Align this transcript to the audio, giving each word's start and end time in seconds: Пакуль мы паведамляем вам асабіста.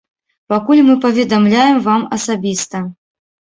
Пакуль 0.53 0.81
мы 0.87 0.95
паведамляем 1.03 1.77
вам 1.89 2.09
асабіста. 2.19 2.85